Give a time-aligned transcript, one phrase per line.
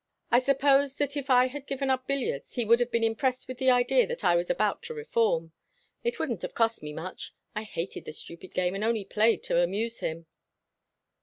[0.31, 3.59] I suppose that if I had given up billiards he would have been impressed with
[3.59, 5.51] the idea that I was about to reform.
[6.03, 7.35] It wouldn't have cost me much.
[7.53, 10.25] I hated the stupid game and only played to amuse him."